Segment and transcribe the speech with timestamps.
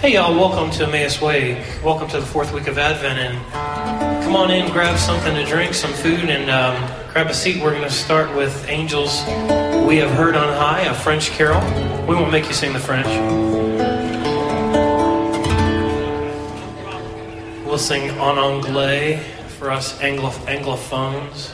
[0.00, 1.64] Hey, y'all, welcome to Emmaus Way.
[1.82, 3.18] Welcome to the fourth week of Advent.
[3.18, 6.76] And come on in, grab something to drink, some food, and um,
[7.12, 7.62] grab a seat.
[7.62, 9.22] We're going to start with Angels
[9.86, 11.60] We Have Heard on High, a French carol.
[12.06, 13.06] We won't make you sing the French.
[17.66, 19.22] We'll sing en anglais
[19.58, 21.52] for us Anglo- Anglophones.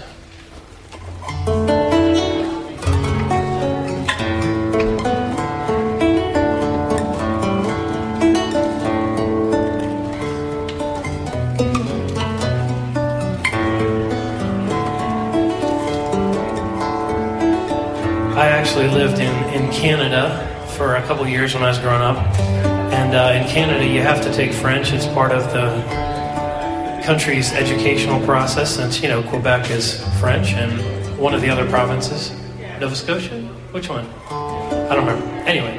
[19.83, 20.47] Canada
[20.77, 22.17] for a couple years when I was growing up.
[22.39, 24.93] And uh, in Canada, you have to take French.
[24.93, 31.35] It's part of the country's educational process since, you know, Quebec is French and one
[31.35, 32.31] of the other provinces,
[32.79, 33.41] Nova Scotia?
[33.73, 34.07] Which one?
[34.31, 35.27] I don't remember.
[35.49, 35.77] Anyway,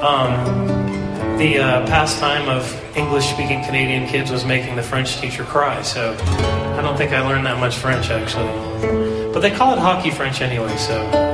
[0.00, 2.64] um, the uh, pastime of
[2.96, 5.82] English speaking Canadian kids was making the French teacher cry.
[5.82, 6.16] So
[6.78, 8.54] I don't think I learned that much French actually.
[9.34, 11.27] But they call it hockey French anyway, so.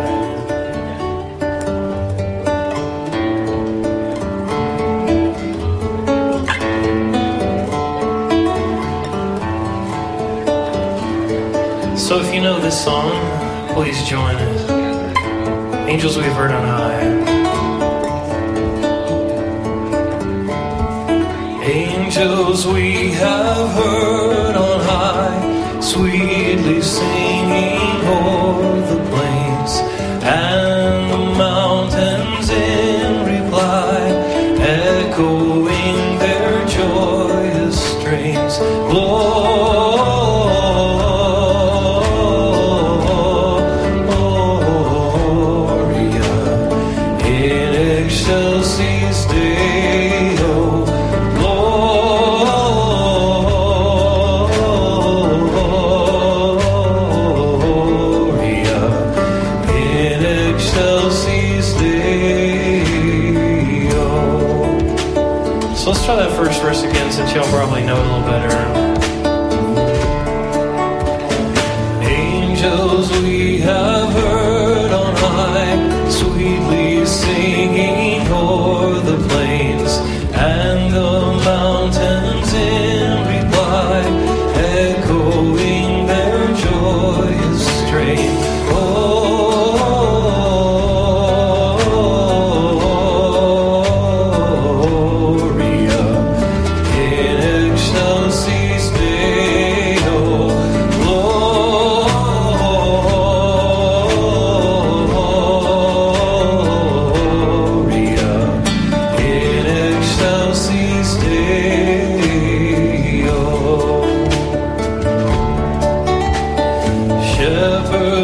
[12.04, 13.12] So if you know this song,
[13.72, 14.70] please join us.
[15.88, 17.00] Angels we've heard on high.
[21.64, 28.73] Angels we have heard on high, sweetly singing o'er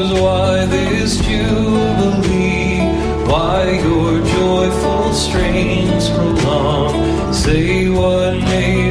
[0.00, 2.78] Shepherds, why this jubilee?
[3.28, 7.34] Why your joyful strains prolong?
[7.34, 8.89] Say what may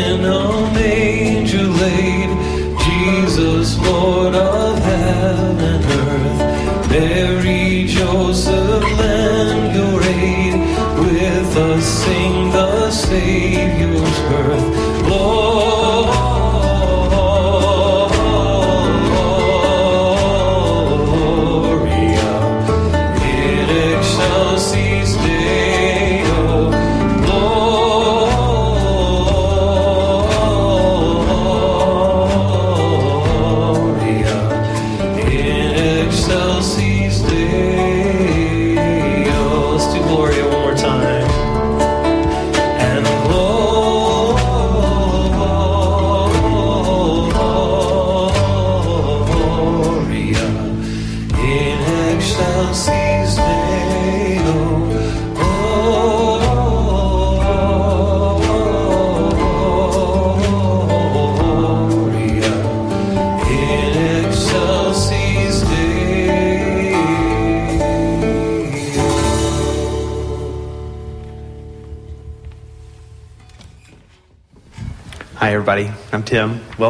[0.00, 0.49] within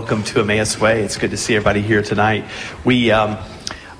[0.00, 1.02] Welcome to Emmaus Way.
[1.02, 2.46] It's good to see everybody here tonight.
[2.86, 3.36] We um,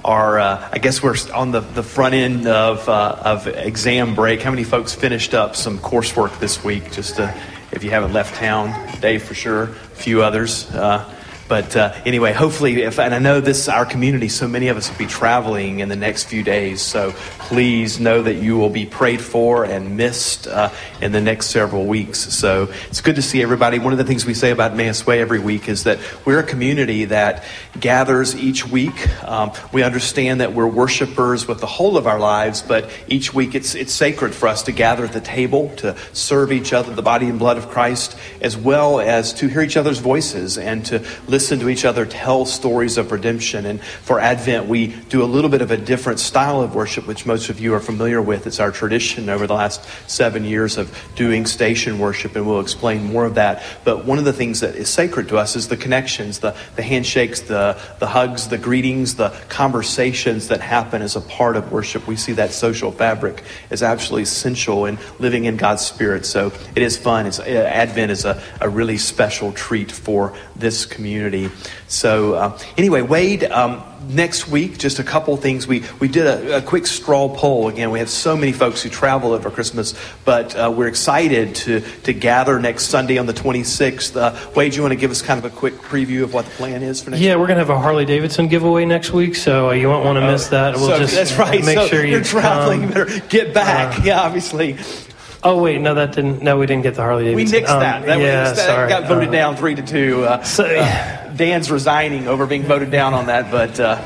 [0.02, 4.41] are, uh, I guess, we're on the, the front end of, uh, of exam break.
[4.41, 6.91] How many folks finished up some coursework this week?
[6.91, 7.35] Just to,
[7.70, 10.70] if you haven't left town, Dave for sure, a few others.
[10.70, 11.05] Uh,
[11.50, 14.88] but uh, anyway, hopefully, if, and I know this our community, so many of us
[14.88, 16.81] will be traveling in the next few days.
[16.81, 17.11] So
[17.41, 20.70] please know that you will be prayed for and missed uh,
[21.00, 22.20] in the next several weeks.
[22.20, 23.81] So it's good to see everybody.
[23.81, 26.44] One of the things we say about Emmaus Way every week is that we're a
[26.44, 27.43] community that
[27.81, 29.08] gathers each week.
[29.25, 33.56] Um, we understand that we're worshipers with the whole of our lives, but each week
[33.56, 37.02] it's it's sacred for us to gather at the table to serve each other, the
[37.02, 41.05] body and blood of Christ, as well as to hear each other's voices and to
[41.26, 43.66] listen to each other tell stories of redemption.
[43.66, 47.26] And for Advent, we do a little bit of a different style of worship, which
[47.26, 48.46] most of you are familiar with.
[48.46, 53.04] It's our tradition over the last seven years of doing station worship, and we'll explain
[53.04, 53.62] more of that.
[53.84, 56.82] But one of the things that is sacred to us is the connections, the, the
[56.82, 62.06] handshakes, the, the hugs, the greetings, the conversations that happen as a part of worship.
[62.06, 66.26] We see that social fabric is absolutely essential in living in God's Spirit.
[66.26, 67.26] So it is fun.
[67.26, 71.30] It's, uh, Advent is a, a really special treat for this community.
[71.88, 75.67] So, uh, anyway, Wade, um, next week, just a couple things.
[75.67, 77.69] We, we did a, a quick straw poll.
[77.69, 79.94] Again, we have so many folks who travel over Christmas,
[80.25, 84.17] but uh, we're excited to, to gather next Sunday on the 26th.
[84.17, 86.50] Uh, Wade, you want to give us kind of a quick preview of what the
[86.53, 89.71] plan is for next Yeah, we're gonna have a Harley Davidson giveaway next week, so
[89.71, 90.76] uh, you won't want to miss that.
[90.76, 91.65] We'll so just that's right.
[91.65, 92.83] make so sure you you're traveling.
[92.83, 94.00] you better get back.
[94.00, 94.76] Uh, yeah, obviously.
[95.42, 96.42] Oh wait, no, that didn't.
[96.42, 97.56] No, we didn't get the Harley Davidson.
[97.60, 98.04] We nixed Um, that.
[98.06, 98.88] That, yeah, was, that sorry.
[98.90, 100.25] got voted Uh, down three to two.
[100.25, 103.98] Uh, So, uh, Dan's resigning over being voted down on that, but uh,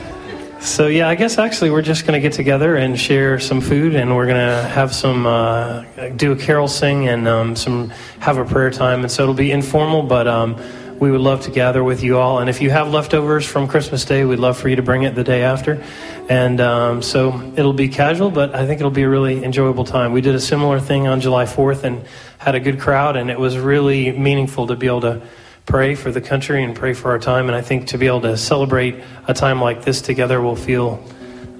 [0.61, 3.97] So yeah, I guess actually we're just going to get together and share some food,
[3.97, 5.83] and we're going to have some uh,
[6.17, 7.91] do a carol sing and um, some
[8.21, 10.57] have a prayer time, and so it'll be informal, but um,
[11.01, 12.39] we would love to gather with you all.
[12.39, 15.15] And if you have leftovers from Christmas Day, we'd love for you to bring it
[15.15, 15.83] the day after.
[16.29, 20.13] And um, so it'll be casual, but I think it'll be a really enjoyable time.
[20.13, 22.05] We did a similar thing on July 4th and
[22.39, 25.23] had a good crowd, and it was really meaningful to be able to
[25.67, 27.49] pray for the country and pray for our time.
[27.49, 31.03] And I think to be able to celebrate a time like this together will feel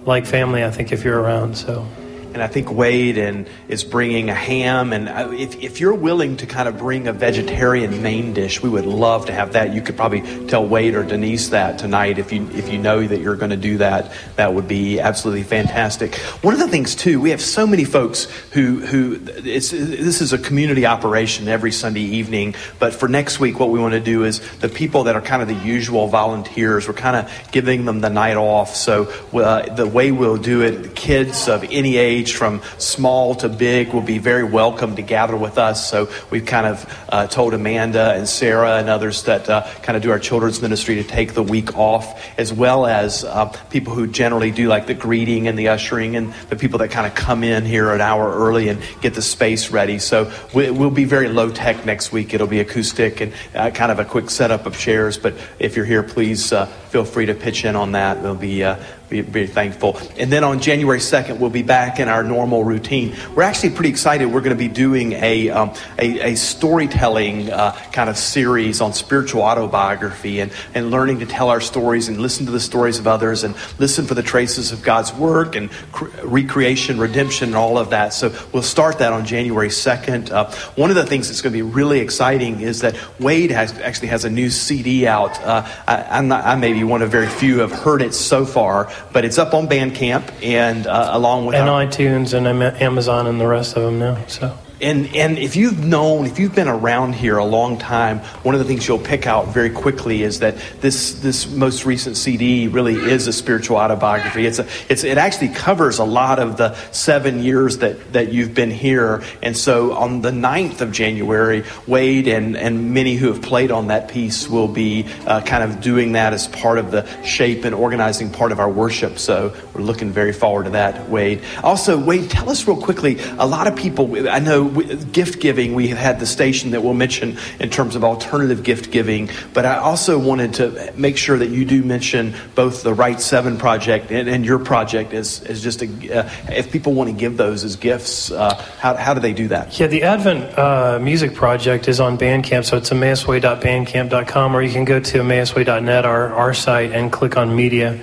[0.05, 1.57] like family, I think, if you're around.
[1.57, 1.87] So.
[2.35, 4.93] And I think Wade and is bringing a ham.
[4.93, 8.69] And uh, if, if you're willing to kind of bring a vegetarian main dish, we
[8.69, 9.73] would love to have that.
[9.73, 13.21] You could probably tell Wade or Denise that tonight if you if you know that
[13.21, 14.13] you're going to do that.
[14.35, 16.17] That would be absolutely fantastic.
[16.43, 20.33] One of the things too, we have so many folks who who it's this is
[20.33, 22.57] a community operation every Sunday evening.
[22.81, 25.41] But for next week, what we want to do is the people that are kind
[25.41, 26.89] of the usual volunteers.
[26.89, 28.75] We're kind of giving them the night off.
[28.75, 33.93] So uh, the way we'll do it, kids of any age, from small to big,
[33.93, 35.89] will be very welcome to gather with us.
[35.91, 40.03] So we've kind of uh, told Amanda and Sarah and others that uh, kind of
[40.03, 44.07] do our children's ministry to take the week off, as well as uh, people who
[44.07, 47.45] generally do like the greeting and the ushering, and the people that kind of come
[47.45, 49.99] in here an hour early and get the space ready.
[49.99, 52.35] So we, we'll be very low tech next week.
[52.35, 55.19] It'll be acoustic and uh, kind of a quick setup of chairs.
[55.19, 58.23] But if you're here, please uh, feel free to pitch in on that.
[58.23, 58.77] We'll be uh,
[59.09, 59.99] be, be thankful.
[60.19, 63.15] And then on January 2nd, we'll be back in our normal routine.
[63.35, 64.27] We're actually pretty excited.
[64.27, 68.93] We're going to be doing a, um, a, a storytelling uh, kind of series on
[68.93, 73.07] spiritual autobiography and, and learning to tell our stories and listen to the stories of
[73.07, 77.79] others and listen for the traces of God's work and cre- recreation, redemption, and all
[77.79, 78.13] of that.
[78.13, 80.31] So we'll start that on January 2nd.
[80.31, 83.79] Uh, one of the things that's going to be really exciting is that Wade has,
[83.79, 85.41] actually has a new CD out.
[85.41, 88.45] Uh, I, not, I may be one of very few who have heard it so
[88.45, 92.47] far, but it's up on Bandcamp and uh, along with And our- iTunes and
[92.83, 94.19] Amazon and the rest of them now.
[94.27, 94.57] So.
[94.85, 98.59] And and if you've known, if you've been around here a long time, one of
[98.59, 102.95] the things you'll pick out very quickly is that this this most recent CD really
[102.95, 104.47] is a spiritual autobiography.
[104.47, 108.55] It's a it's it actually covers a lot of the seven years that that you've
[108.55, 113.41] been here, and so on the 9th of January, Wade and and many who have
[113.41, 117.07] played on that piece will be uh, kind of doing that as part of the
[117.25, 119.19] shape and organizing part of our worship.
[119.19, 121.43] So we're looking very forward to that, Wade.
[121.63, 123.19] Also, Wade, tell us real quickly.
[123.39, 125.75] A lot of people, I know, gift giving.
[125.75, 129.65] We have had the station that we'll mention in terms of alternative gift giving, but
[129.65, 134.11] I also wanted to make sure that you do mention both the Right Seven project
[134.11, 137.65] and, and your project as, as just a, uh, if people want to give those
[137.65, 139.79] as gifts, uh, how, how do they do that?
[139.79, 144.85] Yeah, the Advent uh, Music Project is on Bandcamp, so it's emmausway.bandcamp.com, or you can
[144.85, 148.01] go to emmausway.net, our, our site, and click on media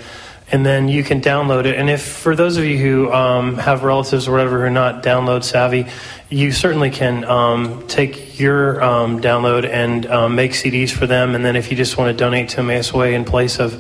[0.52, 1.76] and then you can download it.
[1.76, 5.02] And if for those of you who um, have relatives or whatever who are not
[5.02, 5.88] download savvy,
[6.30, 11.36] you certainly can um, take your um, download and um, make CDs for them.
[11.36, 13.80] And then if you just want to donate to Emmaus in place of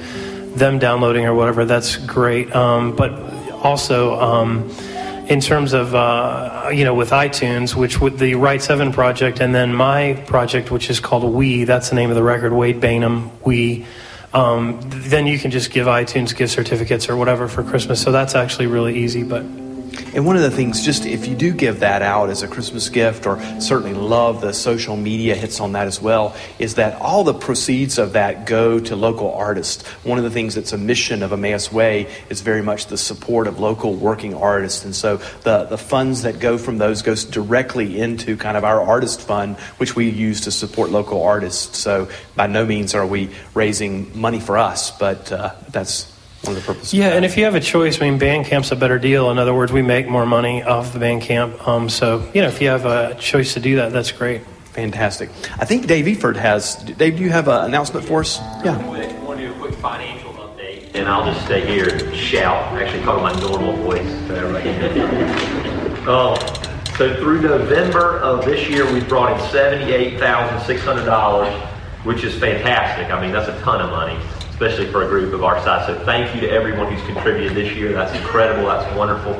[0.57, 2.55] them downloading or whatever, that's great.
[2.55, 3.11] Um, but
[3.51, 4.69] also um,
[5.27, 9.53] in terms of uh, you know with iTunes, which with the Right Seven project, and
[9.53, 11.65] then my project, which is called We.
[11.65, 12.53] That's the name of the record.
[12.53, 13.29] Wade Baynham.
[13.45, 13.85] We
[14.33, 18.01] um, then you can just give iTunes gift certificates or whatever for Christmas.
[18.01, 19.23] So that's actually really easy.
[19.23, 19.43] But
[20.13, 22.89] and one of the things, just if you do give that out as a Christmas
[22.89, 27.23] gift, or certainly love the social media hits on that as well, is that all
[27.23, 29.87] the proceeds of that go to local artists.
[30.03, 33.47] One of the things that's a mission of Emmaus Way is very much the support
[33.47, 34.83] of local working artists.
[34.83, 38.81] And so the, the funds that go from those goes directly into kind of our
[38.81, 41.77] artist fund, which we use to support local artists.
[41.77, 46.10] So by no means are we raising money for us, but uh, that's
[46.43, 46.93] one of the purposes.
[46.93, 49.29] Yeah, and if you have a choice, I mean, Bandcamp's a better deal.
[49.29, 51.67] In other words, we make more money off the Bandcamp.
[51.67, 54.41] Um, so, you know, if you have a choice to do that, that's great.
[54.73, 55.29] Fantastic.
[55.59, 56.75] I think Dave Eford has.
[56.75, 58.39] Dave, do you have an announcement for us?
[58.63, 58.77] Yeah.
[58.79, 58.87] I
[59.23, 62.73] want to do a quick financial update, and I'll just stay here and shout.
[62.81, 64.07] Actually, call my normal voice.
[66.07, 66.37] um,
[66.97, 71.53] so through November of this year, we've brought in seventy-eight thousand six hundred dollars,
[72.05, 73.11] which is fantastic.
[73.11, 74.17] I mean, that's a ton of money
[74.61, 75.87] especially for a group of our size.
[75.87, 77.93] So thank you to everyone who's contributed this year.
[77.93, 78.67] That's incredible.
[78.67, 79.33] That's wonderful.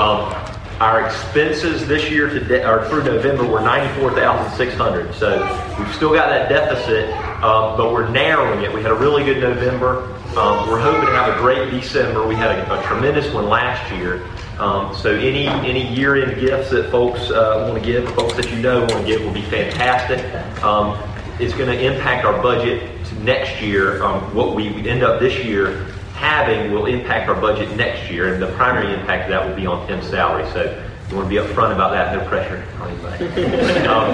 [0.00, 0.32] Um,
[0.80, 5.14] our expenses this year to de- or through November were 94,600.
[5.14, 5.42] So
[5.78, 7.10] we've still got that deficit,
[7.44, 8.72] um, but we're narrowing it.
[8.72, 10.04] We had a really good November.
[10.38, 12.26] Um, we're hoping to have a great December.
[12.26, 14.26] We had a, a tremendous one last year.
[14.58, 18.56] Um, so any any year-end gifts that folks uh, want to give, folks that you
[18.56, 20.24] know want to give, will be fantastic.
[20.62, 20.98] Um,
[21.38, 22.91] it's going to impact our budget
[23.22, 28.10] next year, um, what we end up this year having will impact our budget next
[28.10, 30.48] year, and the primary impact of that will be on Tim's salary.
[30.52, 30.62] So
[31.08, 33.26] you want to be upfront about that, no pressure on anybody.
[33.86, 34.10] um,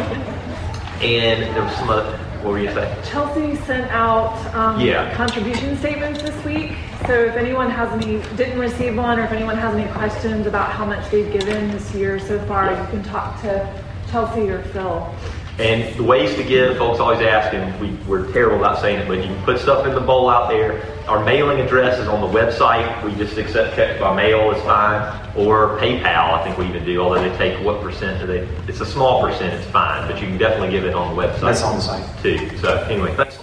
[1.03, 3.05] and there was some other, what were you saying?
[3.05, 5.15] Chelsea sent out um, yeah.
[5.15, 6.73] contribution statements this week.
[7.07, 10.73] So if anyone has any, didn't receive one, or if anyone has any questions about
[10.73, 15.15] how much they've given this year so far, you can talk to Chelsea or Phil.
[15.59, 19.09] And the ways to give, folks always ask, and we, we're terrible about saying it,
[19.09, 20.85] but you can put stuff in the bowl out there.
[21.09, 23.03] Our mailing address is on the website.
[23.03, 25.03] We just accept checks by mail, it's fine.
[25.37, 28.41] Or PayPal, I think we even do, although they take what percent do they?
[28.69, 31.41] It's a small percent, it's fine, but you can definitely give it on the website.
[31.41, 32.23] That's on the site.
[32.23, 32.57] Too.
[32.59, 33.38] So, anyway, thanks.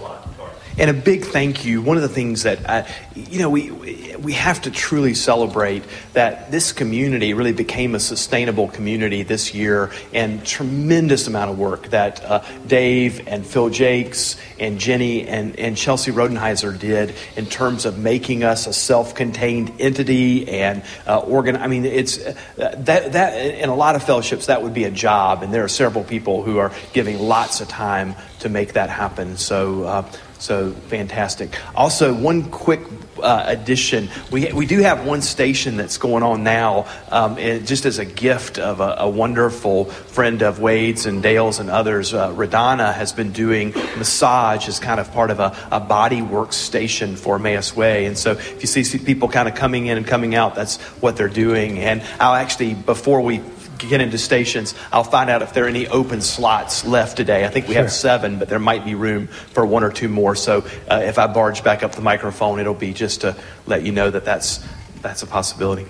[0.78, 1.80] And a big thank you.
[1.80, 3.70] One of the things that, I, you know, we,
[4.16, 9.90] we have to truly celebrate that this community really became a sustainable community this year
[10.12, 15.78] and tremendous amount of work that uh, Dave and Phil Jakes and Jenny and, and
[15.78, 21.56] Chelsea Rodenheiser did in terms of making us a self-contained entity and uh, organ.
[21.56, 24.90] I mean, it's uh, that, that in a lot of fellowships, that would be a
[24.90, 25.42] job.
[25.42, 29.38] And there are several people who are giving lots of time to make that happen.
[29.38, 30.12] So, uh,
[30.46, 31.58] so fantastic.
[31.74, 32.80] Also, one quick
[33.20, 34.08] uh, addition.
[34.30, 38.58] We, we do have one station that's going on now, um, just as a gift
[38.58, 42.14] of a, a, wonderful friend of Wade's and Dale's and others.
[42.14, 46.52] Uh, Radana has been doing massage as kind of part of a, a body work
[46.52, 48.06] station for Emmaus Way.
[48.06, 51.16] And so if you see people kind of coming in and coming out, that's what
[51.16, 51.78] they're doing.
[51.78, 53.40] And I'll actually, before we
[53.78, 57.44] get into stations, I'll find out if there are any open slots left today.
[57.44, 57.82] I think we sure.
[57.82, 60.34] have seven, but there might be room for one or two more.
[60.34, 63.92] So uh, if I barge back up the microphone, it'll be just to let you
[63.92, 64.66] know that that's,
[65.02, 65.86] that's a possibility.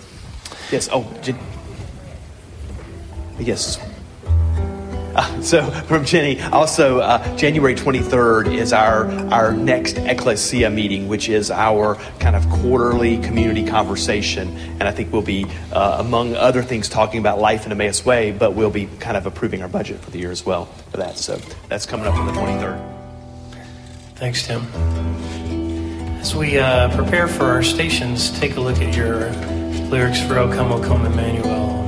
[0.70, 0.88] Yes.
[0.92, 1.38] Oh, Jen-
[3.38, 3.78] yes.
[5.16, 6.40] Uh, so from Jenny.
[6.40, 12.48] Also, uh, January 23rd is our our next Ecclesia meeting, which is our kind of
[12.48, 17.66] quarterly community conversation, and I think we'll be, uh, among other things, talking about life
[17.66, 20.30] in a Emmaus Way, but we'll be kind of approving our budget for the year
[20.30, 21.16] as well for that.
[21.18, 21.36] So
[21.68, 22.92] that's coming up on the 23rd.
[24.16, 24.62] Thanks, Tim.
[26.20, 29.30] As we uh, prepare for our stations, take a look at your
[29.88, 31.85] lyrics for O Come, O Come Emmanuel.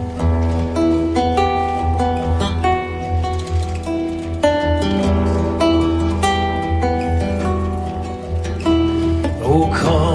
[9.58, 10.07] 不可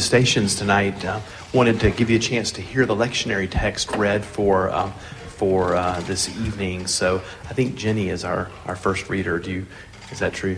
[0.00, 1.20] stations tonight, uh,
[1.52, 4.92] wanted to give you a chance to hear the lectionary text read for um,
[5.36, 6.86] for uh, this evening.
[6.86, 9.38] So I think Jenny is our, our first reader.
[9.38, 9.66] Do you?
[10.10, 10.56] Is that true?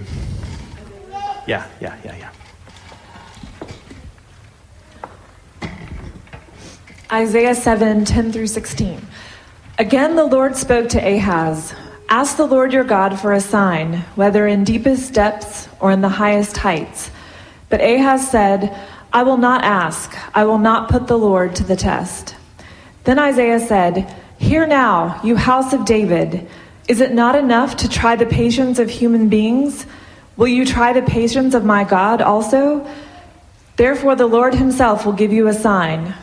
[1.47, 2.31] Yeah, yeah, yeah,
[5.63, 5.69] yeah.
[7.13, 9.07] Isaiah 7 10 through 16.
[9.79, 11.75] Again, the Lord spoke to Ahaz
[12.09, 16.09] Ask the Lord your God for a sign, whether in deepest depths or in the
[16.09, 17.11] highest heights.
[17.69, 18.77] But Ahaz said,
[19.13, 20.17] I will not ask.
[20.35, 22.35] I will not put the Lord to the test.
[23.05, 26.49] Then Isaiah said, Hear now, you house of David.
[26.89, 29.87] Is it not enough to try the patience of human beings?
[30.37, 32.87] Will you try the patience of my God also?
[33.77, 36.15] Therefore, the Lord himself will give you a sign.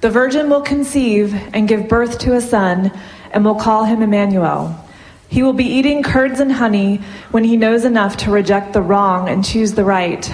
[0.00, 2.92] The virgin will conceive and give birth to a son,
[3.32, 4.78] and will call him Emmanuel.
[5.28, 9.28] He will be eating curds and honey when he knows enough to reject the wrong
[9.28, 10.30] and choose the right.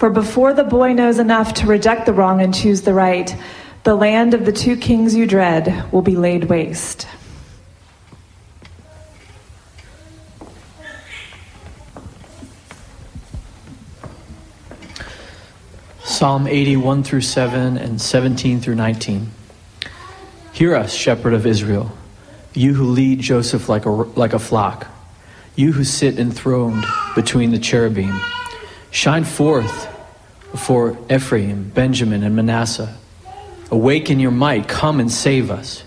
[0.00, 3.36] For before the boy knows enough to reject the wrong and choose the right,
[3.82, 7.06] the land of the two kings you dread will be laid waste.
[16.02, 19.30] Psalm 81 through 7 and 17 through 19.
[20.54, 21.92] Hear us, shepherd of Israel,
[22.54, 24.86] you who lead Joseph like a, like a flock,
[25.56, 28.18] you who sit enthroned between the cherubim.
[28.90, 29.88] Shine forth
[30.50, 32.96] before Ephraim, Benjamin, and Manasseh.
[33.70, 35.84] Awaken your might, come and save us.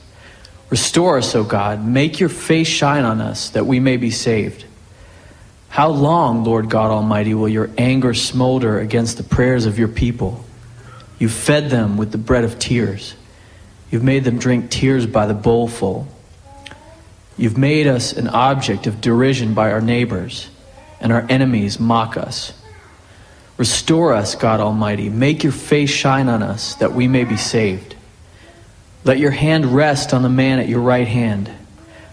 [0.69, 4.65] Restore us, O God, make your face shine on us that we may be saved.
[5.69, 10.45] How long, Lord God Almighty, will your anger smolder against the prayers of your people?
[11.19, 13.15] You fed them with the bread of tears.
[13.91, 16.07] You've made them drink tears by the bowlful.
[17.37, 20.49] You've made us an object of derision by our neighbors,
[21.01, 22.53] and our enemies mock us.
[23.57, 25.09] Restore us, God Almighty.
[25.09, 27.95] Make your face shine on us, that we may be saved.
[29.03, 31.51] Let your hand rest on the man at your right hand,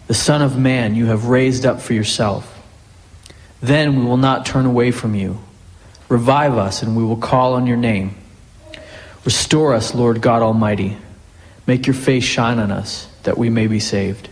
[0.07, 2.59] the Son of Man you have raised up for yourself.
[3.63, 5.41] Then we will not turn away from you.
[6.09, 8.17] Revive us, and we will call on your name.
[9.25, 10.97] Restore us, Lord God Almighty.
[11.67, 14.29] Make your face shine on us, that we may be saved.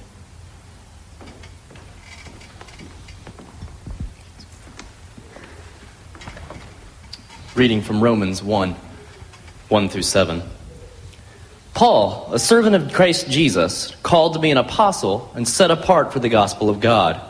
[7.59, 8.77] Reading from Romans 1
[9.69, 10.43] 1 through 7.
[11.75, 16.21] Paul, a servant of Christ Jesus, called to be an apostle and set apart for
[16.21, 17.21] the gospel of God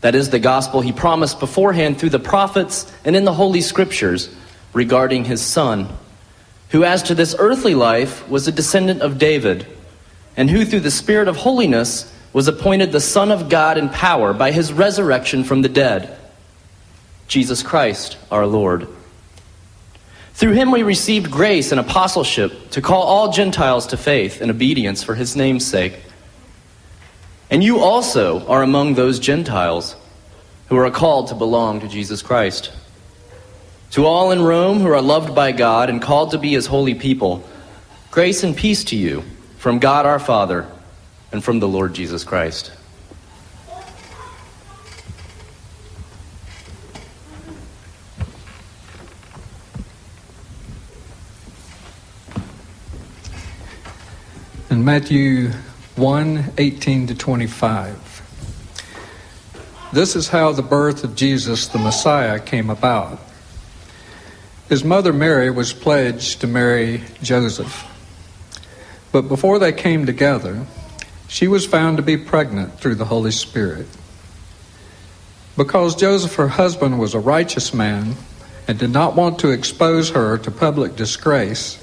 [0.00, 4.32] that is the gospel he promised beforehand through the prophets and in the Holy Scriptures
[4.72, 5.88] regarding his Son,
[6.68, 9.66] who, as to this earthly life, was a descendant of David,
[10.36, 14.32] and who, through the Spirit of holiness, was appointed the Son of God in power
[14.32, 16.16] by his resurrection from the dead,
[17.26, 18.86] Jesus Christ our Lord.
[20.38, 25.02] Through him we received grace and apostleship to call all Gentiles to faith and obedience
[25.02, 26.00] for his name's sake
[27.50, 29.96] and you also are among those Gentiles
[30.68, 32.72] who are called to belong to Jesus Christ.
[33.92, 36.94] To all in Rome who are loved by God and called to be his holy
[36.94, 37.42] people,
[38.10, 39.24] grace and peace to you
[39.56, 40.66] from God our Father
[41.32, 42.70] and from the Lord Jesus Christ.
[54.70, 55.48] In Matthew
[55.96, 59.88] 1 18 to 25.
[59.94, 63.18] This is how the birth of Jesus the Messiah came about.
[64.68, 67.86] His mother Mary was pledged to marry Joseph.
[69.10, 70.66] But before they came together,
[71.28, 73.86] she was found to be pregnant through the Holy Spirit.
[75.56, 78.16] Because Joseph, her husband, was a righteous man
[78.68, 81.82] and did not want to expose her to public disgrace,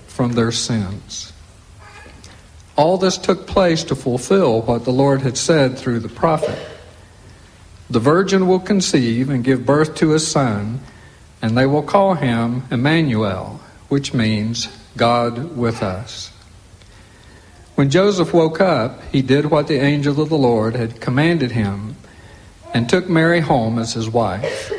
[0.21, 1.33] from their sins.
[2.75, 6.59] All this took place to fulfill what the Lord had said through the prophet.
[7.89, 10.81] The virgin will conceive and give birth to a son,
[11.41, 16.31] and they will call him Emmanuel, which means God with us.
[17.73, 21.95] When Joseph woke up, he did what the angel of the Lord had commanded him
[22.75, 24.71] and took Mary home as his wife.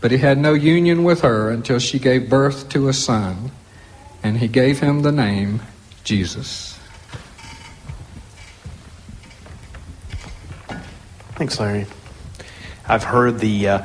[0.00, 3.50] But he had no union with her until she gave birth to a son,
[4.22, 5.62] and he gave him the name
[6.04, 6.78] Jesus.
[11.34, 11.86] Thanks, Larry.
[12.86, 13.82] I've heard the uh,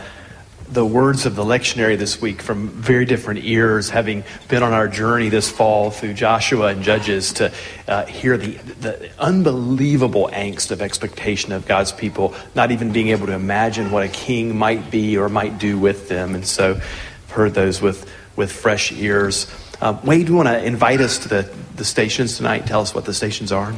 [0.74, 4.88] the words of the lectionary this week from very different ears, having been on our
[4.88, 7.54] journey this fall through Joshua and Judges to
[7.88, 13.28] uh, hear the, the unbelievable angst of expectation of God's people, not even being able
[13.28, 16.34] to imagine what a king might be or might do with them.
[16.34, 19.46] And so I've heard those with, with fresh ears.
[19.84, 22.66] Uh, Wade, do you want to invite us to the, the stations tonight?
[22.66, 23.74] Tell us what the stations are.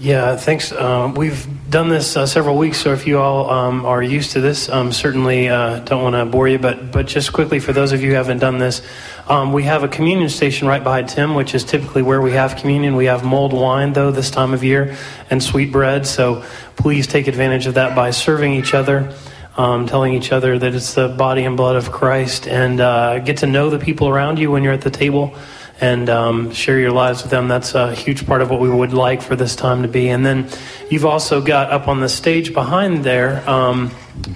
[0.00, 0.72] Yeah, thanks.
[0.72, 4.40] Uh, we've done this uh, several weeks, so if you all um, are used to
[4.40, 6.58] this, um, certainly uh, don't want to bore you.
[6.58, 8.82] But but just quickly, for those of you who haven't done this,
[9.28, 12.56] um, we have a communion station right behind Tim, which is typically where we have
[12.56, 12.96] communion.
[12.96, 14.96] We have mulled wine though this time of year
[15.30, 16.04] and sweet bread.
[16.04, 16.42] So
[16.74, 19.14] please take advantage of that by serving each other.
[19.56, 23.36] Um, telling each other that it's the body and blood of Christ, and uh, get
[23.36, 25.32] to know the people around you when you're at the table
[25.80, 27.46] and um, share your lives with them.
[27.46, 30.08] That's a huge part of what we would like for this time to be.
[30.08, 30.48] And then
[30.90, 33.92] you've also got up on the stage behind there um,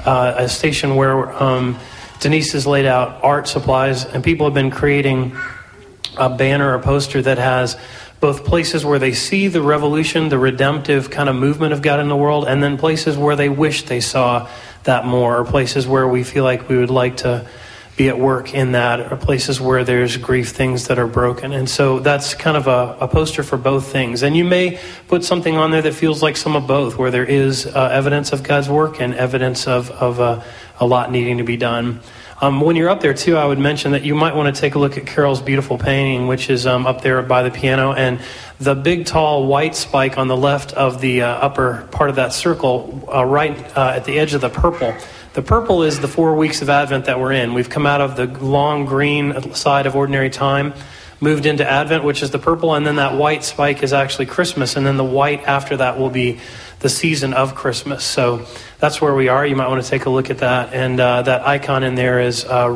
[0.07, 1.77] uh, a station where um,
[2.21, 5.37] Denise has laid out art supplies, and people have been creating
[6.17, 7.77] a banner or poster that has
[8.21, 12.09] both places where they see the revolution, the redemptive kind of movement of God in
[12.09, 14.49] the world, and then places where they wish they saw
[14.89, 17.47] that more, or places where we feel like we would like to
[17.97, 21.53] be at work in that, or places where there's grief, things that are broken.
[21.53, 24.23] And so that's kind of a, a poster for both things.
[24.23, 27.27] And you may put something on there that feels like some of both, where there
[27.27, 30.41] is uh, evidence of God's work and evidence of, of uh,
[30.81, 32.01] a lot needing to be done.
[32.41, 34.77] Um, when you're up there, too, I would mention that you might want to take
[34.77, 37.93] a look at Carol's beautiful painting, which is um, up there by the piano.
[37.93, 38.21] And
[38.61, 42.33] the big, tall white spike on the left of the uh, upper part of that
[42.33, 44.95] circle, uh, right uh, at the edge of the purple,
[45.33, 47.55] the purple is the four weeks of Advent that we're in.
[47.55, 50.75] We've come out of the long green side of ordinary time,
[51.21, 54.77] moved into Advent, which is the purple, and then that white spike is actually Christmas,
[54.77, 56.39] and then the white after that will be
[56.81, 58.05] the season of Christmas.
[58.05, 58.47] So
[58.79, 59.45] that's where we are.
[59.45, 60.73] You might want to take a look at that.
[60.73, 62.69] And uh, that icon in there is uh,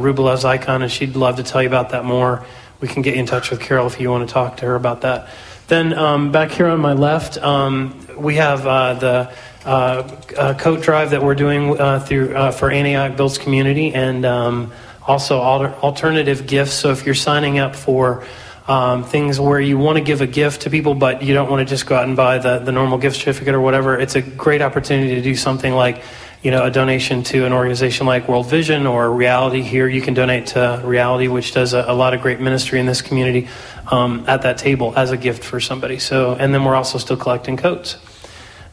[0.45, 2.45] icon, and she'd love to tell you about that more.
[2.81, 4.75] We can get you in touch with Carol if you want to talk to her
[4.75, 5.29] about that.
[5.69, 9.33] Then um, back here on my left, um, we have uh, the
[9.65, 14.73] uh, coat drive that we're doing uh, through uh, for Antioch Builds Community, and um,
[15.07, 16.75] also alternative gifts.
[16.75, 18.25] So if you're signing up for
[18.69, 21.67] um, things where you want to give a gift to people, but you don't want
[21.67, 24.23] to just go out and buy the, the normal gift certificate or whatever, it's a
[24.23, 26.03] great opportunity to do something like
[26.43, 29.87] you know, a donation to an organization like World Vision or Reality here.
[29.87, 33.01] You can donate to Reality, which does a, a lot of great ministry in this
[33.01, 33.49] community,
[33.91, 36.01] um, at that table as a gift for somebody.
[36.01, 37.97] So, and then we're also still collecting coats.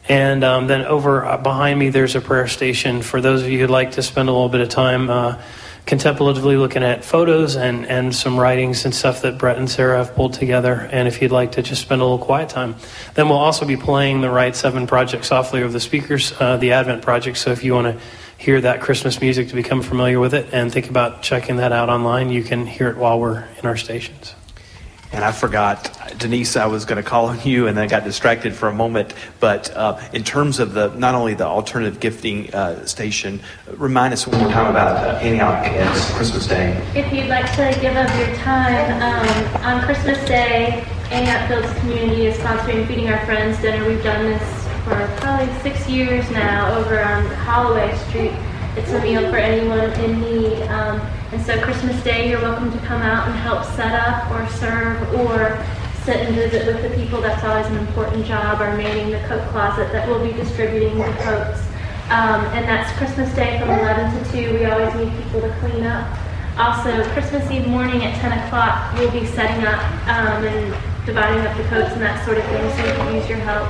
[0.08, 3.60] And um, then over uh, behind me, there's a prayer station for those of you
[3.60, 5.40] who'd like to spend a little bit of time uh,
[5.86, 10.14] contemplatively looking at photos and, and some writings and stuff that Brett and Sarah have
[10.14, 10.88] pulled together.
[10.92, 12.76] And if you'd like to just spend a little quiet time,
[13.14, 16.72] then we'll also be playing the Write Seven Project softly over the speakers, uh, the
[16.72, 17.38] Advent Project.
[17.38, 18.04] So if you want to
[18.38, 21.90] hear that Christmas music to become familiar with it and think about checking that out
[21.90, 24.34] online, you can hear it while we're in our stations.
[25.12, 28.04] And I forgot, Denise, I was going to call on you and then I got
[28.04, 29.12] distracted for a moment.
[29.40, 33.40] But uh, in terms of the not only the alternative gifting uh, station,
[33.76, 36.80] remind us one more time about uh, Antioch and Christmas Day.
[36.94, 42.26] If you'd like to give up your time, um, on Christmas Day, Antioch Builds Community
[42.26, 43.84] is sponsoring Feeding Our Friends dinner.
[43.88, 44.42] We've done this
[44.84, 48.32] for probably six years now over on Holloway Street.
[48.76, 50.62] It's a meal for anyone in need.
[50.68, 51.00] Um,
[51.32, 55.02] and so Christmas Day, you're welcome to come out and help set up or serve
[55.14, 55.58] or
[56.04, 57.20] sit and visit with the people.
[57.20, 61.12] That's always an important job, or manning the coat closet that will be distributing the
[61.18, 61.60] coats.
[62.10, 64.58] Um, and that's Christmas Day from 11 to 2.
[64.58, 66.06] We always need people to clean up.
[66.56, 71.56] Also, Christmas Eve morning at 10 o'clock, we'll be setting up um, and dividing up
[71.56, 73.68] the coats and that sort of thing, so you can use your help.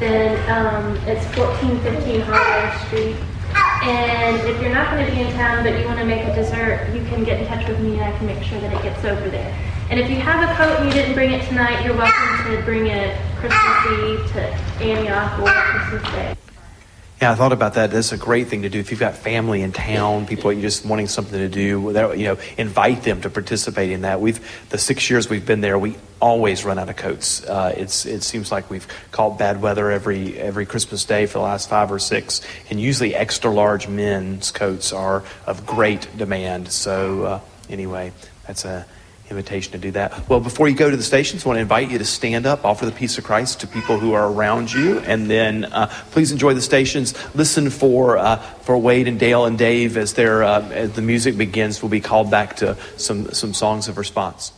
[0.00, 3.16] Then um, it's 1415 Holloway Street.
[3.82, 6.34] And if you're not going to be in town but you want to make a
[6.34, 8.82] dessert, you can get in touch with me and I can make sure that it
[8.82, 9.56] gets over there.
[9.88, 12.62] And if you have a coat and you didn't bring it tonight, you're welcome to
[12.62, 14.42] bring it Christmas Eve to
[14.84, 16.36] Antioch or Christmas Day.
[17.20, 17.90] Yeah, I thought about that.
[17.90, 18.80] That's a great thing to do.
[18.80, 22.38] If you've got family in town, people you just wanting something to do, you know,
[22.56, 24.22] invite them to participate in that.
[24.22, 27.44] We've the six years we've been there, we always run out of coats.
[27.44, 31.44] Uh, it's it seems like we've caught bad weather every every Christmas day for the
[31.44, 36.72] last five or six, and usually extra large men's coats are of great demand.
[36.72, 38.12] So uh, anyway,
[38.46, 38.86] that's a
[39.30, 40.28] invitation to do that.
[40.28, 42.64] Well, before you go to the stations, I want to invite you to stand up,
[42.64, 46.32] offer the peace of Christ to people who are around you, and then uh, please
[46.32, 47.14] enjoy the stations.
[47.34, 51.36] Listen for uh, for Wade and Dale and Dave as their uh, as the music
[51.38, 51.82] begins.
[51.82, 54.52] We'll be called back to some some songs of response.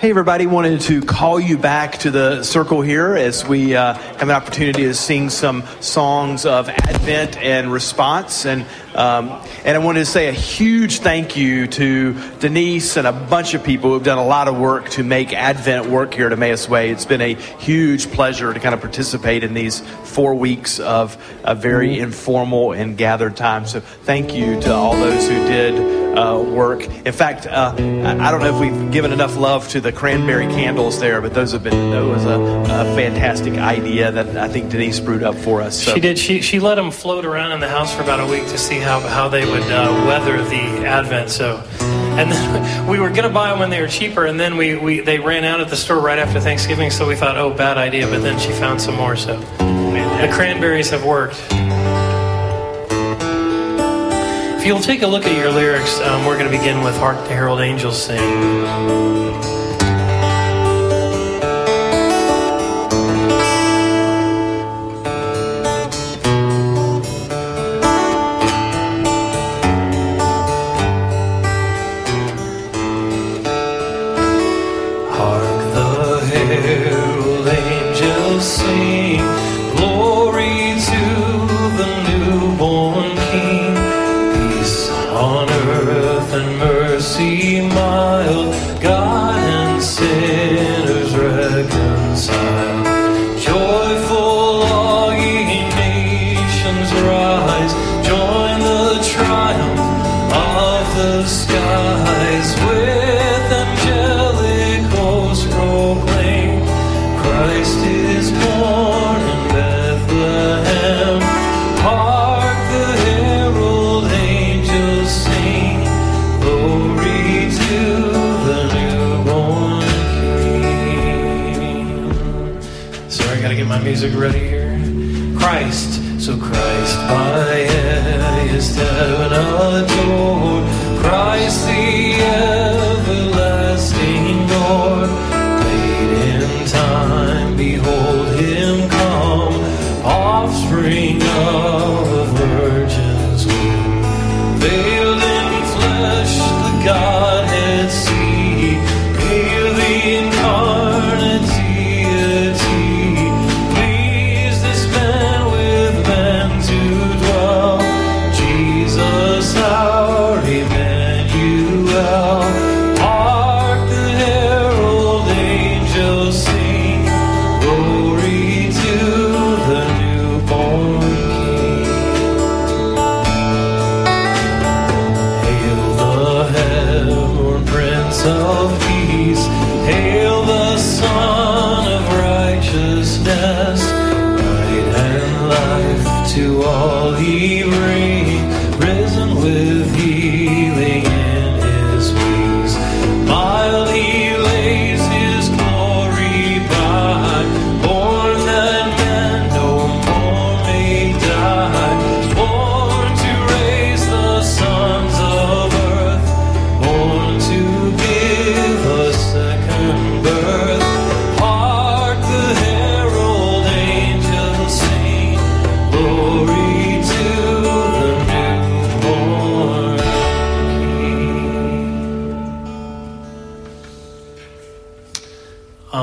[0.00, 4.22] Hey, everybody, wanted to call you back to the circle here as we uh, have
[4.22, 8.46] an opportunity to sing some songs of Advent and response.
[8.46, 13.12] And, um, and I wanted to say a huge thank you to Denise and a
[13.12, 16.32] bunch of people who've done a lot of work to make Advent work here at
[16.32, 16.90] Emmaus Way.
[16.90, 21.56] It's been a huge pleasure to kind of participate in these four weeks of a
[21.56, 23.66] very informal and gathered time.
[23.66, 26.84] So thank you to all those who did uh, work.
[26.84, 30.98] In fact, uh, I don't know if we've given enough love to the cranberry candles
[30.98, 35.00] there, but those have been that was a, a fantastic idea that I think Denise
[35.00, 35.82] brewed up for us.
[35.82, 35.94] So.
[35.94, 36.18] She did.
[36.18, 38.78] She she let them float around in the house for about a week to see
[38.78, 41.30] how how they would uh, weather the Advent.
[41.30, 41.64] So.
[41.80, 44.76] And then we were going to buy them when they were cheaper, and then we,
[44.76, 47.78] we they ran out at the store right after Thanksgiving, so we thought, oh, bad
[47.78, 48.08] idea.
[48.08, 51.36] But then she found some more, so the cranberries have worked.
[54.58, 57.28] If you'll take a look at your lyrics, um, we're going to begin with Hark
[57.28, 59.17] the Herald Angels Sing.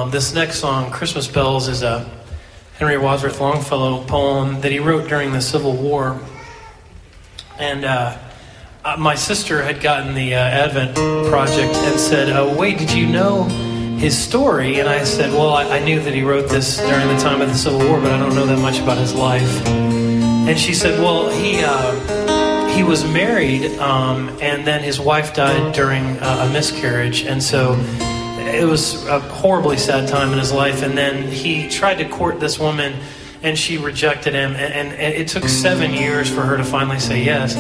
[0.09, 2.09] This next song, Christmas Bells, is a
[2.77, 6.19] Henry Wadsworth Longfellow poem that he wrote during the Civil War.
[7.57, 8.17] And uh,
[8.83, 10.95] uh, my sister had gotten the uh, Advent
[11.29, 13.43] project and said, uh, Wait, did you know
[13.97, 14.79] his story?
[14.79, 17.47] And I said, Well, I, I, knew that he wrote this during the time of
[17.47, 19.65] the Civil War, but I don't know that much about his life.
[19.67, 21.63] And she said, Well, he.
[21.63, 22.23] Uh,
[22.75, 27.75] he was married, um, and then his wife died during uh, a miscarriage, and so
[28.47, 30.83] it was a horribly sad time in his life.
[30.83, 32.95] And then he tried to court this woman,
[33.41, 34.51] and she rejected him.
[34.51, 37.55] And, and, it took seven years for her to finally say yes.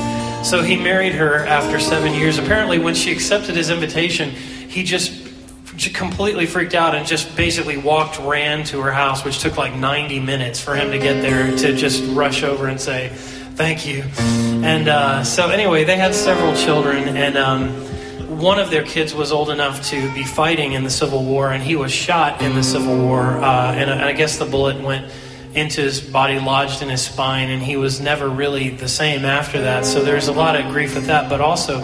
[0.49, 2.37] So he married her after seven years.
[2.37, 5.25] Apparently, when she accepted his invitation, he just
[5.93, 10.19] completely freaked out and just basically walked, ran to her house, which took like 90
[10.19, 13.09] minutes for him to get there to just rush over and say,
[13.55, 14.03] Thank you.
[14.17, 17.69] And uh, so, anyway, they had several children, and um,
[18.27, 21.63] one of their kids was old enough to be fighting in the Civil War, and
[21.63, 23.21] he was shot in the Civil War.
[23.21, 25.11] Uh, and, and I guess the bullet went
[25.53, 29.61] into his body, lodged in his spine, and he was never really the same after
[29.61, 29.85] that.
[29.85, 31.29] So there's a lot of grief with that.
[31.29, 31.79] But also,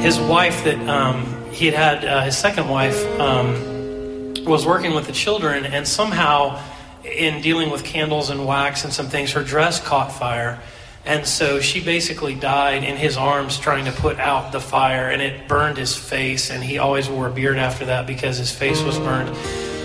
[0.00, 5.06] his wife that um, he had had, uh, his second wife, um, was working with
[5.06, 6.62] the children, and somehow,
[7.04, 10.60] in dealing with candles and wax and some things, her dress caught fire
[11.04, 15.20] and so she basically died in his arms trying to put out the fire, and
[15.22, 16.50] it burned his face.
[16.50, 19.30] And he always wore a beard after that because his face was burned.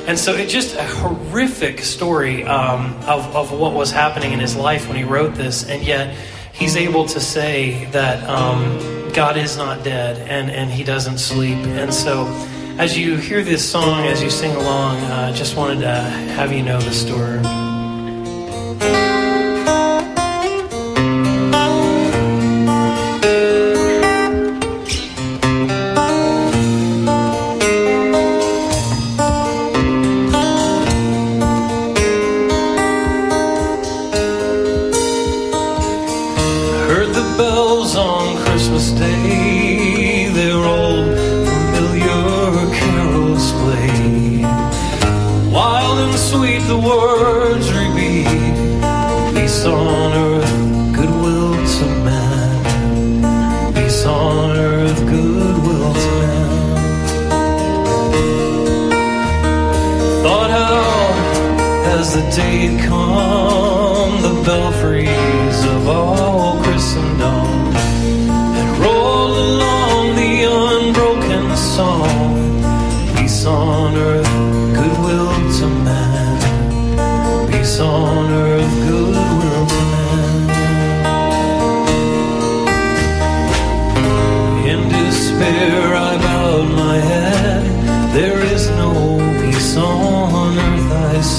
[0.08, 4.56] And so it's just a horrific story um, of, of what was happening in his
[4.56, 5.68] life when he wrote this.
[5.68, 6.16] And yet
[6.54, 11.56] he's able to say that um, God is not dead and, and He doesn't sleep.
[11.56, 12.26] And so,
[12.78, 15.94] as you hear this song, as you sing along, I uh, just wanted to
[16.36, 17.65] have you know the story.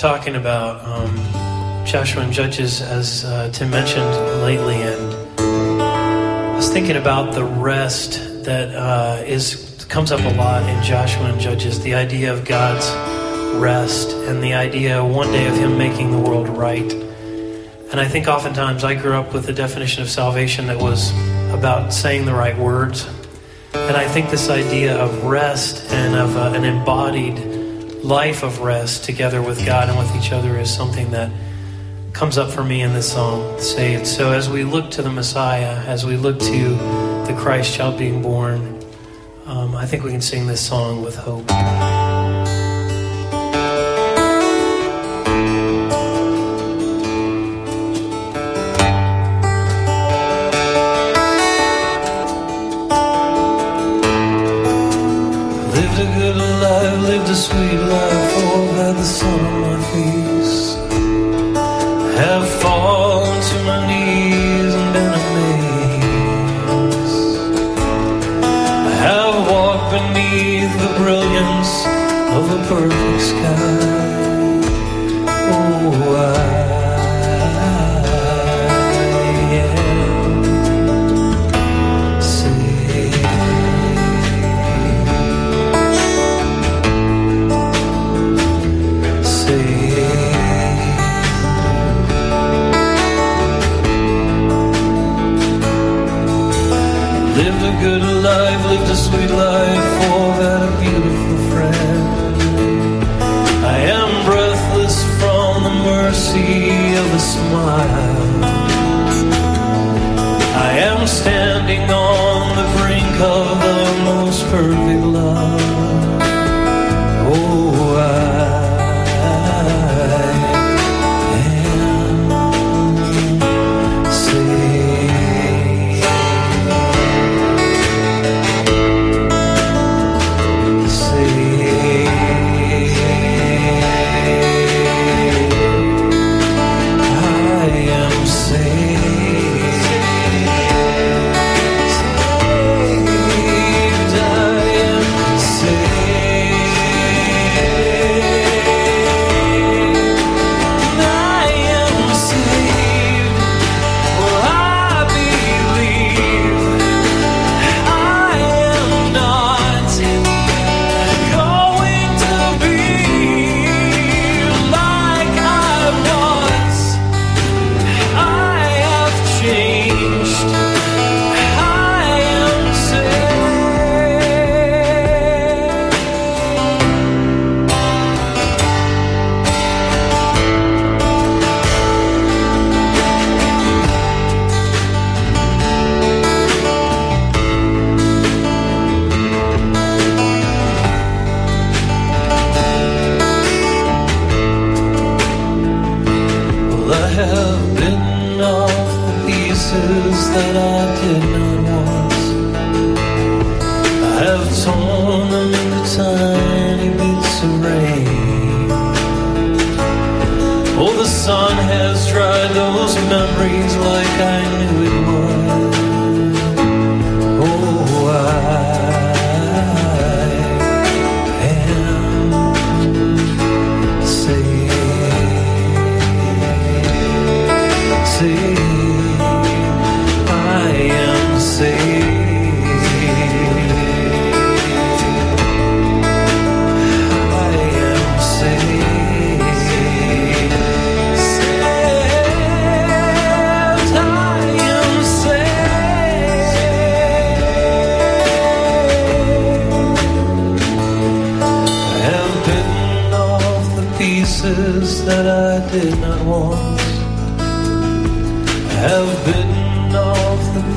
[0.00, 4.10] talking about um, Joshua and Judges, as uh, Tim mentioned
[4.42, 10.62] lately, and I was thinking about the rest that uh, is comes up a lot
[10.70, 11.80] in Joshua and Judges.
[11.80, 12.88] The idea of God's
[13.60, 16.90] rest, and the idea one day of Him making the world right.
[17.90, 21.12] And I think oftentimes I grew up with a definition of salvation that was
[21.52, 23.06] about saying the right words.
[23.74, 27.49] And I think this idea of rest and of uh, an embodied
[28.02, 31.30] life of rest together with God and with each other is something that
[32.12, 34.06] comes up for me in this song, Saved.
[34.06, 36.68] So as we look to the Messiah, as we look to
[37.26, 38.82] the Christ child being born,
[39.46, 41.50] um, I think we can sing this song with hope.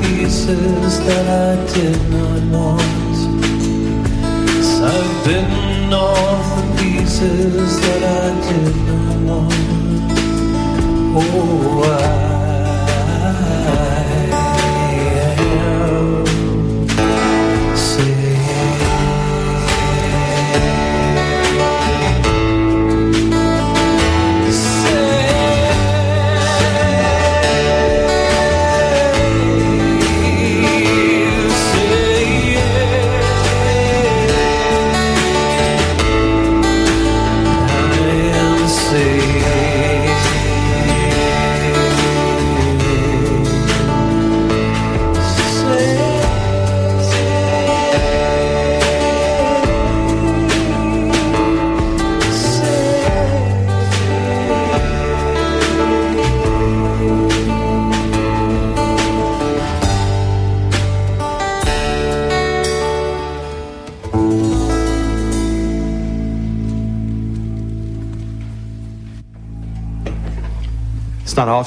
[0.04, 2.82] Pieces that I did not want.
[4.84, 9.54] I've bitten off the pieces that I did not want.
[11.16, 12.33] Oh, I.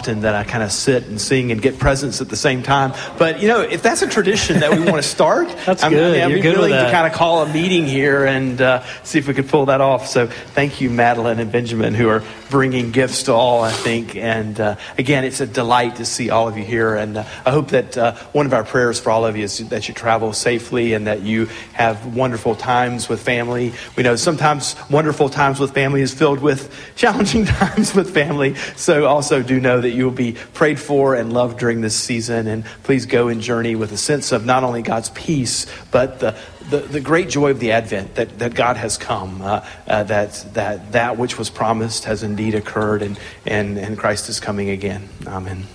[0.08, 2.93] often that I kind of sit and sing and get presents at the same time.
[3.18, 6.14] But, you know, if that's a tradition that we want to start, that's I'm, good.
[6.14, 8.84] I mean, I'm be good willing to kind of call a meeting here and uh,
[9.03, 10.08] see if we could pull that off.
[10.08, 14.15] So thank you, Madeline and Benjamin, who are bringing gifts to all, I think.
[14.15, 16.95] And uh, again, it's a delight to see all of you here.
[16.95, 19.57] And uh, I hope that uh, one of our prayers for all of you is
[19.69, 23.73] that you travel safely and that you have wonderful times with family.
[23.95, 28.55] We know sometimes wonderful times with family is filled with challenging times with family.
[28.75, 32.47] So also do know that you will be prayed for and loved during this season.
[32.47, 36.35] And please go and journey with a sense of not only God's peace, but the,
[36.70, 40.45] the, the great joy of the Advent that, that God has come, uh, uh, that,
[40.53, 45.07] that that which was promised has indeed occurred, and, and, and Christ is coming again.
[45.26, 45.65] Amen.